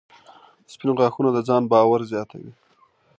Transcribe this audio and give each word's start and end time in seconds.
•سپین 0.73 0.89
غاښونه 0.99 1.29
د 1.33 1.39
ځان 1.47 1.63
باور 1.71 1.99
زیاتوي. 2.11 2.51